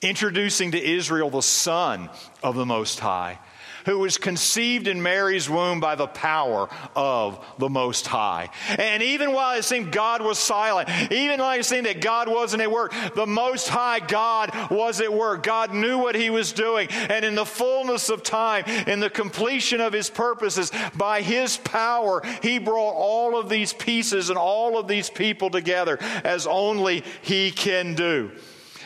[0.00, 2.08] introducing to Israel the Son
[2.42, 3.38] of the Most High
[3.84, 8.50] who was conceived in Mary's womb by the power of the Most High.
[8.78, 12.62] And even while it seemed God was silent, even while it seemed that God wasn't
[12.62, 15.42] at work, the Most High God was at work.
[15.42, 16.88] God knew what He was doing.
[16.90, 22.22] And in the fullness of time, in the completion of His purposes, by His power,
[22.42, 27.50] He brought all of these pieces and all of these people together as only He
[27.50, 28.32] can do.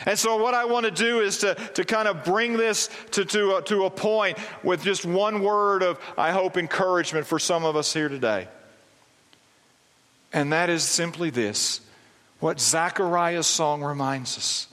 [0.05, 3.25] And so, what I want to do is to, to kind of bring this to,
[3.25, 7.65] to, a, to a point with just one word of, I hope, encouragement for some
[7.65, 8.47] of us here today.
[10.31, 11.81] And that is simply this
[12.39, 14.67] what Zechariah's song reminds us,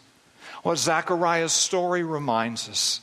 [0.63, 3.01] what Zechariah's story reminds us,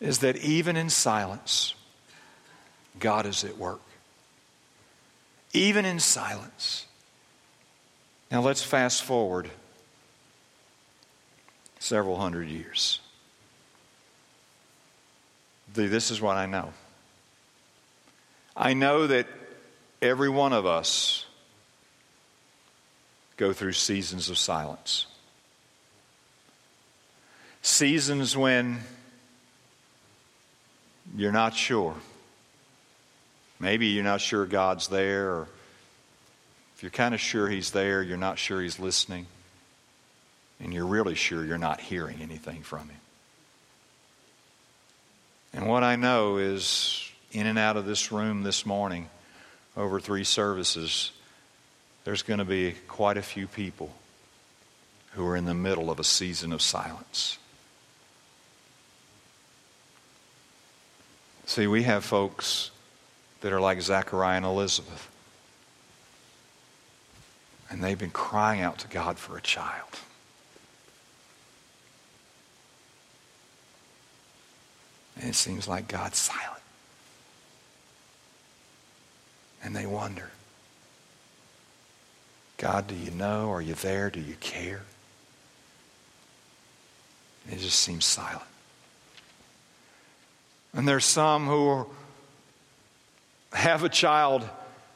[0.00, 1.74] is that even in silence,
[2.98, 3.80] God is at work.
[5.52, 6.86] Even in silence.
[8.30, 9.50] Now, let's fast forward
[11.82, 13.00] several hundred years.
[15.74, 16.72] This is what I know.
[18.56, 19.26] I know that
[20.00, 21.26] every one of us
[23.36, 25.06] go through seasons of silence.
[27.62, 28.80] Seasons when
[31.16, 31.96] you're not sure.
[33.58, 35.48] Maybe you're not sure God's there, or
[36.76, 39.26] if you're kind of sure He's there, you're not sure He's listening,
[40.62, 43.00] and you're really sure you're not hearing anything from Him.
[45.52, 49.10] And what I know is, in and out of this room this morning,
[49.76, 51.12] over three services,
[52.04, 53.92] there's going to be quite a few people
[55.12, 57.38] who are in the middle of a season of silence.
[61.44, 62.70] See, we have folks
[63.42, 65.10] that are like Zechariah and Elizabeth.
[67.68, 69.98] And they've been crying out to God for a child.
[75.16, 76.62] And it seems like God's silent.
[79.62, 80.30] And they wonder
[82.56, 83.50] God, do you know?
[83.50, 84.08] Are you there?
[84.08, 84.82] Do you care?
[87.50, 88.46] it just seems silent.
[90.72, 91.86] And there's some who
[93.52, 94.48] have a child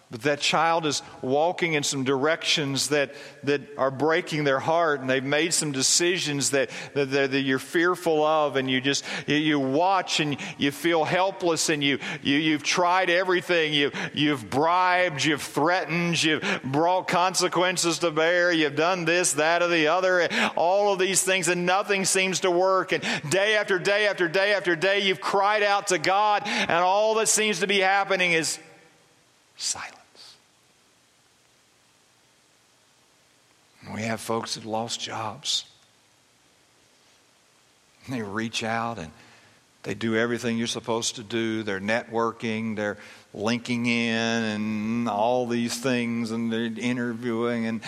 [0.08, 5.10] but that child is walking in some directions that, that are breaking their heart, and
[5.10, 9.58] they've made some decisions that, that, that you're fearful of, and you just you, you,
[9.58, 13.74] watch and you feel helpless, and you, you, you've tried everything.
[13.74, 19.68] You, you've bribed, you've threatened, you've brought consequences to bear, you've done this, that, or
[19.68, 22.92] the other, all of these things, and nothing seems to work.
[22.92, 27.16] And day after day after day after day, you've cried out to God, and all
[27.16, 28.60] that seems to be happening is
[29.56, 30.36] silence.
[33.94, 35.64] We have folks that lost jobs.
[38.04, 39.10] And they reach out and
[39.86, 41.62] they do everything you're supposed to do.
[41.62, 42.98] They're networking, they're
[43.32, 47.80] linking in, and all these things, and they're interviewing, and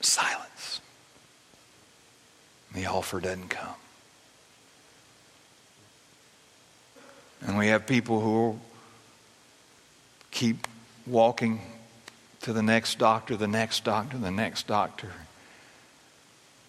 [0.00, 0.82] silence.
[2.74, 3.74] The offer doesn't come.
[7.40, 8.58] And we have people who
[10.32, 10.66] keep
[11.06, 11.60] walking
[12.40, 15.12] to the next doctor, the next doctor, the next doctor.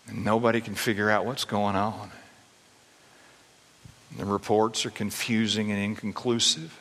[0.08, 2.12] And nobody can figure out what's going on.
[4.18, 6.80] The reports are confusing and inconclusive.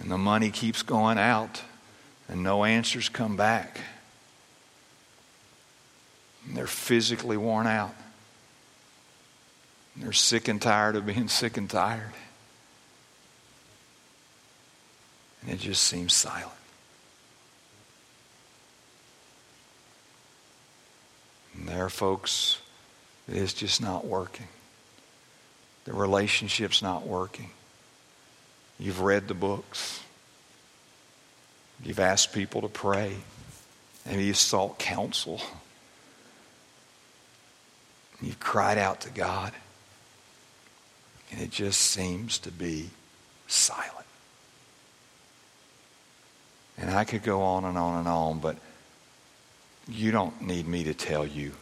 [0.00, 1.62] And the money keeps going out,
[2.28, 3.80] and no answers come back.
[6.46, 7.94] And they're physically worn out.
[9.94, 12.12] And they're sick and tired of being sick and tired.
[15.46, 16.50] And it just seems silent.
[21.54, 22.58] And there folks,
[23.28, 24.48] it's just not working.
[25.84, 27.50] The relationship's not working.
[28.78, 30.02] You've read the books.
[31.82, 33.14] You've asked people to pray.
[34.04, 35.40] Maybe you've sought counsel.
[38.20, 39.52] You've cried out to God.
[41.30, 42.90] And it just seems to be
[43.46, 43.95] silent.
[46.78, 48.56] And I could go on and on and on, but
[49.88, 51.52] you don't need me to tell you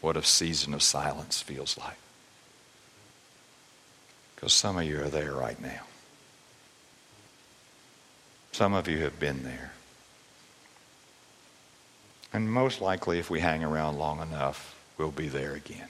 [0.00, 1.96] what a season of silence feels like.
[4.34, 5.82] Because some of you are there right now.
[8.52, 9.72] Some of you have been there.
[12.32, 15.88] And most likely, if we hang around long enough, we'll be there again.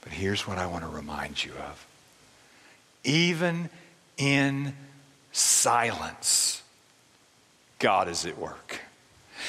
[0.00, 1.86] But here's what I want to remind you of.
[3.04, 3.70] Even
[4.16, 4.74] in
[5.32, 6.62] silence,
[7.78, 8.80] God is at work.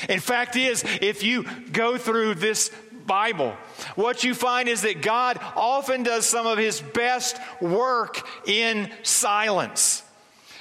[0.09, 2.71] In fact, is if you go through this
[3.05, 3.55] Bible,
[3.95, 10.03] what you find is that God often does some of his best work in silence.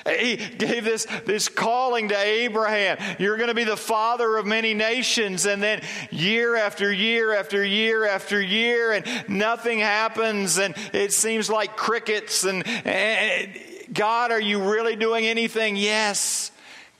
[0.09, 2.97] He gave this, this calling to Abraham.
[3.18, 5.45] You're going to be the father of many nations.
[5.45, 10.59] And then year after year after year after year, and nothing happens.
[10.59, 12.45] And it seems like crickets.
[12.45, 13.51] And, and
[13.93, 15.76] God, are you really doing anything?
[15.76, 16.51] Yes.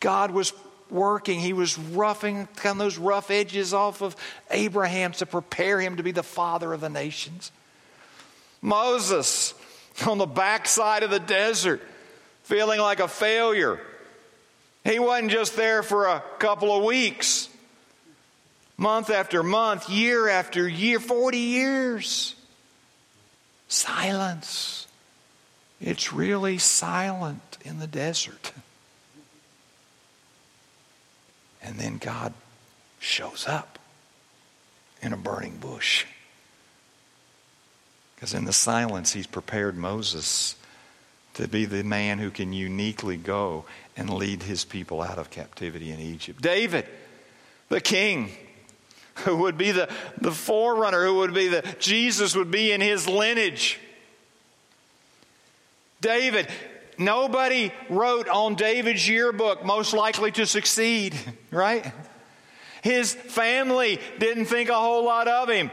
[0.01, 0.53] God was
[0.91, 1.41] working.
[1.41, 4.17] He was roughing kind of those rough edges off of
[4.51, 7.53] Abraham to prepare him to be the father of the nations.
[8.61, 9.55] Moses
[10.07, 11.83] on the backside of the desert,
[12.45, 13.81] feeling like a failure.
[14.85, 17.49] He wasn't just there for a couple of weeks,
[18.77, 22.35] month after month, year after year, 40 years.
[23.69, 24.80] Silence.
[25.81, 28.53] It's really silent in the desert.
[31.63, 32.35] And then God
[32.99, 33.79] shows up
[35.03, 36.05] in a burning bush.
[38.15, 40.55] Because in the silence, he's prepared Moses
[41.35, 43.65] to be the man who can uniquely go
[43.97, 46.43] and lead his people out of captivity in Egypt.
[46.43, 46.87] David,
[47.71, 48.31] the king,
[49.25, 49.89] who would be the,
[50.21, 53.79] the forerunner, who would be the Jesus would be in his lineage.
[56.01, 56.49] David,
[56.99, 61.15] nobody wrote on David's yearbook most likely to succeed,
[61.51, 61.93] right?
[62.83, 65.71] His family didn't think a whole lot of him.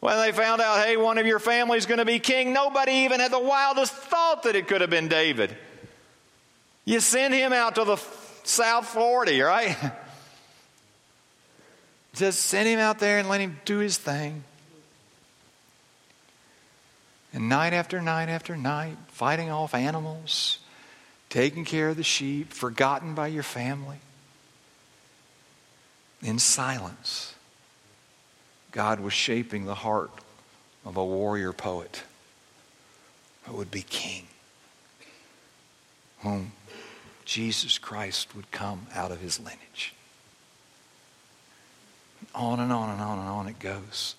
[0.00, 3.20] When they found out, hey, one of your family's going to be king, nobody even
[3.20, 5.56] had the wildest thought that it could have been David.
[6.84, 7.96] You send him out to the
[8.44, 9.76] South 40, right?
[12.14, 14.44] Just send him out there and let him do his thing.
[17.36, 20.58] And night after night after night, fighting off animals,
[21.28, 23.98] taking care of the sheep, forgotten by your family.
[26.22, 27.34] In silence,
[28.72, 30.10] God was shaping the heart
[30.86, 32.04] of a warrior poet
[33.44, 34.28] who would be king,
[36.20, 36.52] whom
[37.26, 39.92] Jesus Christ would come out of his lineage.
[42.34, 44.14] On and on and on and on it goes.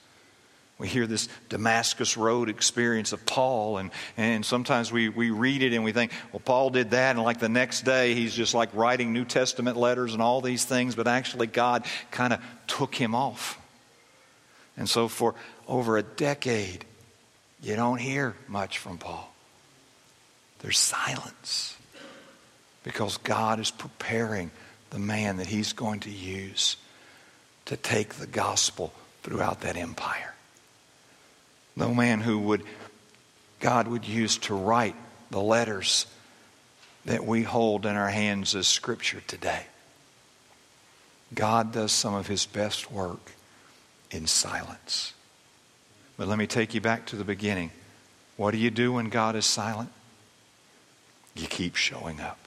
[0.80, 5.74] We hear this Damascus Road experience of Paul, and, and sometimes we, we read it
[5.74, 8.70] and we think, well, Paul did that, and like the next day he's just like
[8.76, 13.16] writing New Testament letters and all these things, but actually God kind of took him
[13.16, 13.60] off.
[14.78, 15.34] And so for
[15.68, 16.86] over a decade,
[17.64, 19.34] you don't hear much from Paul.
[20.60, 21.76] There's silence
[22.84, 24.52] because God is preparing
[24.92, 26.78] the man that he's going to use
[27.66, 30.36] to take the gospel throughout that empire.
[31.78, 32.64] The man who would
[33.60, 34.96] God would use to write
[35.30, 36.08] the letters
[37.06, 39.66] that we hold in our hands as scripture today.
[41.34, 43.32] God does some of his best work
[44.12, 45.14] in silence.
[46.18, 47.72] But let me take you back to the beginning.
[48.38, 49.90] What do you do when God is silent?
[51.36, 52.40] You keep showing up.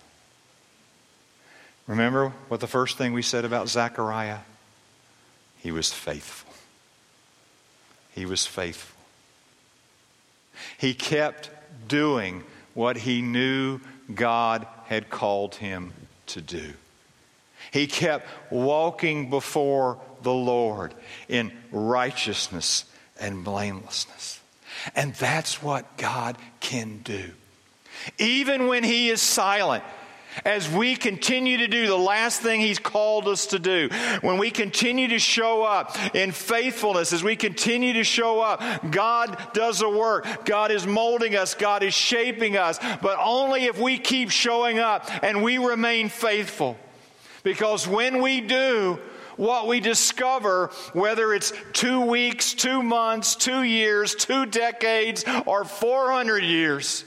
[1.87, 4.39] Remember what the first thing we said about Zechariah?
[5.59, 6.53] He was faithful.
[8.13, 9.00] He was faithful.
[10.79, 11.51] He kept
[11.89, 12.45] doing
[12.75, 13.81] what he knew
[14.15, 15.93] God had called him
[16.27, 16.73] to do.
[17.73, 20.95] He kept walking before the Lord
[21.29, 22.85] in righteousness
[23.21, 24.41] and blamelessness.
[24.95, 27.31] And that's what God can do.
[28.19, 29.85] Even when He is silent,
[30.45, 33.89] as we continue to do the last thing He's called us to do,
[34.21, 39.37] when we continue to show up in faithfulness, as we continue to show up, God
[39.53, 40.45] does the work.
[40.45, 45.11] God is molding us, God is shaping us, but only if we keep showing up
[45.23, 46.77] and we remain faithful.
[47.43, 48.99] Because when we do,
[49.37, 56.45] what we discover, whether it's two weeks, two months, two years, two decades, or 400
[56.45, 57.05] years,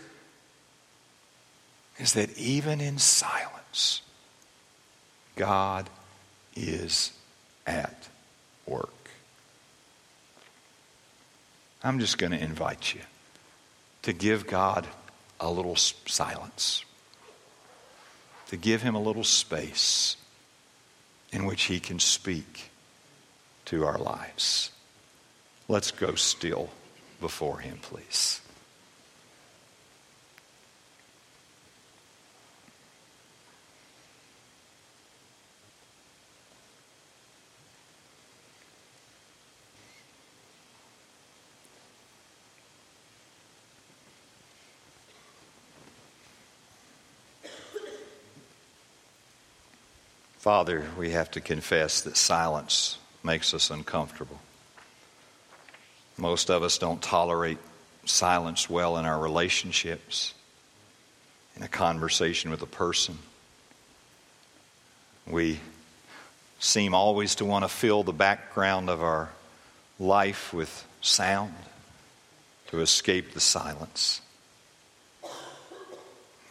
[1.99, 4.01] is that even in silence,
[5.35, 5.89] God
[6.55, 7.11] is
[7.65, 8.07] at
[8.65, 8.89] work.
[11.83, 13.01] I'm just going to invite you
[14.03, 14.87] to give God
[15.39, 16.85] a little silence,
[18.47, 20.15] to give Him a little space
[21.31, 22.71] in which He can speak
[23.65, 24.71] to our lives.
[25.67, 26.69] Let's go still
[27.19, 28.41] before Him, please.
[50.43, 54.41] Father, we have to confess that silence makes us uncomfortable.
[56.17, 57.59] Most of us don't tolerate
[58.03, 60.33] silence well in our relationships,
[61.55, 63.19] in a conversation with a person.
[65.25, 65.61] We
[66.59, 69.29] seem always to want to fill the background of our
[69.97, 71.55] life with sound
[72.67, 74.19] to escape the silence.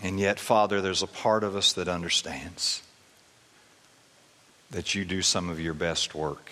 [0.02, 2.82] And yet, Father, there's a part of us that understands
[4.72, 6.50] that you do some of your best work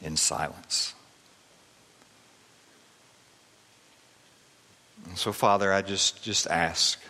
[0.00, 0.94] in silence.
[5.06, 7.00] And so, Father, I just, just ask.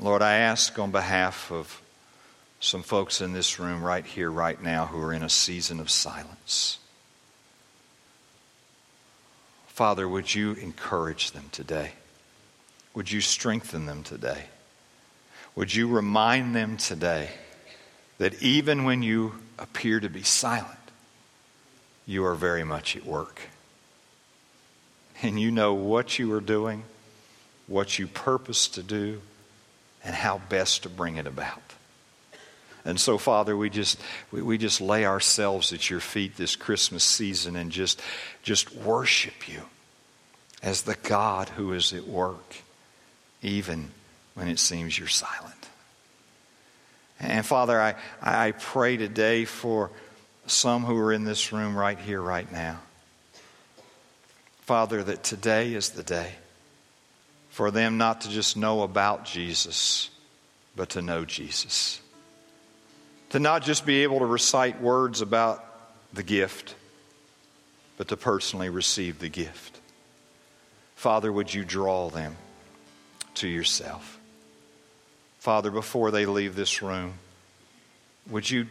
[0.00, 1.82] Lord, I ask on behalf of
[2.60, 5.90] some folks in this room right here, right now, who are in a season of
[5.90, 6.78] silence.
[9.66, 11.92] Father, would you encourage them today?
[12.94, 14.44] Would you strengthen them today?
[15.56, 17.30] Would you remind them today?
[18.18, 20.78] That even when you appear to be silent,
[22.06, 23.40] you are very much at work.
[25.22, 26.84] And you know what you are doing
[27.66, 29.20] what you purpose to do,
[30.04, 31.62] and how best to bring it about.
[32.84, 34.00] And so, Father, we just
[34.30, 38.00] we, we just lay ourselves at your feet this Christmas season and just
[38.42, 39.62] just worship you
[40.62, 42.56] as the God who is at work,
[43.42, 43.90] even
[44.34, 45.65] when it seems you're silent.
[47.20, 49.90] And Father, I, I pray today for
[50.46, 52.80] some who are in this room right here, right now.
[54.60, 56.32] Father, that today is the day
[57.50, 60.10] for them not to just know about Jesus,
[60.74, 62.00] but to know Jesus.
[63.30, 65.64] To not just be able to recite words about
[66.12, 66.74] the gift,
[67.96, 69.80] but to personally receive the gift.
[70.96, 72.36] Father, would you draw them
[73.36, 74.15] to yourself?
[75.46, 77.20] Father, before they leave this room,
[78.28, 78.66] would you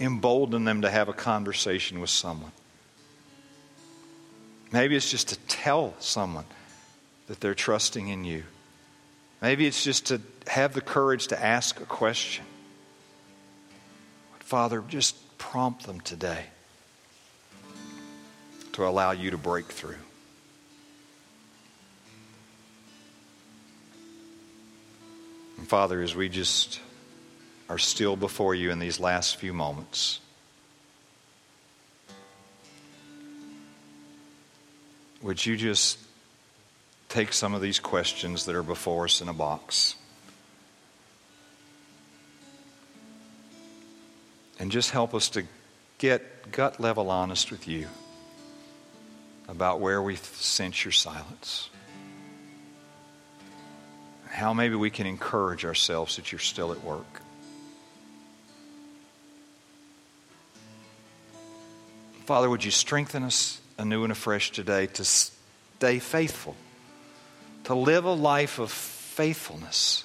[0.00, 2.52] embolden them to have a conversation with someone?
[4.72, 6.46] Maybe it's just to tell someone
[7.26, 8.44] that they're trusting in you.
[9.42, 12.46] Maybe it's just to have the courage to ask a question.
[14.32, 16.46] But Father, just prompt them today
[18.72, 20.05] to allow you to break through.
[25.58, 26.80] And Father, as we just
[27.68, 30.20] are still before you in these last few moments,
[35.22, 35.98] would you just
[37.08, 39.94] take some of these questions that are before us in a box
[44.58, 45.44] and just help us to
[45.98, 47.86] get gut level honest with you
[49.48, 51.70] about where we sense your silence.
[54.36, 57.22] How maybe we can encourage ourselves that you're still at work.
[62.26, 66.54] Father, would you strengthen us anew and afresh today to stay faithful
[67.64, 70.04] to live a life of faithfulness,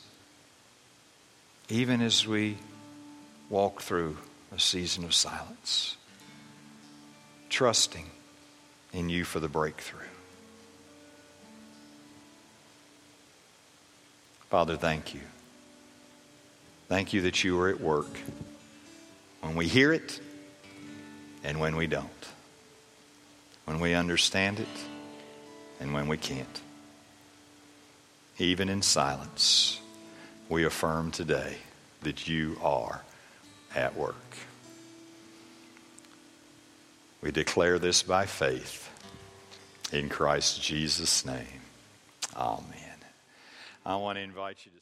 [1.68, 2.58] even as we
[3.50, 4.18] walk through
[4.56, 5.98] a season of silence,
[7.50, 8.10] trusting
[8.94, 10.11] in you for the breakthrough.
[14.52, 15.22] Father, thank you.
[16.90, 18.20] Thank you that you are at work
[19.40, 20.20] when we hear it
[21.42, 22.28] and when we don't,
[23.64, 24.68] when we understand it
[25.80, 26.62] and when we can't
[28.40, 29.80] even in silence,
[30.50, 31.56] we affirm today
[32.02, 33.02] that you are
[33.74, 34.16] at work.
[37.22, 38.90] We declare this by faith
[39.94, 41.62] in Christ Jesus' name.
[42.36, 42.81] Amen.
[43.86, 44.81] I want to invite you to